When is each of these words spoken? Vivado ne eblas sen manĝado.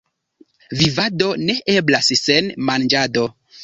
Vivado 0.79 1.29
ne 1.43 1.59
eblas 1.77 2.13
sen 2.25 2.53
manĝado. 2.71 3.33